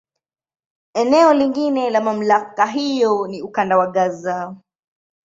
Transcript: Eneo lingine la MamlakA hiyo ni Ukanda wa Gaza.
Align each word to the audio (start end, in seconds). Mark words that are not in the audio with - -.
Eneo 0.93 1.33
lingine 1.33 1.89
la 1.89 2.01
MamlakA 2.01 2.65
hiyo 2.65 3.27
ni 3.27 3.41
Ukanda 3.41 3.77
wa 3.77 3.87
Gaza. 3.87 4.55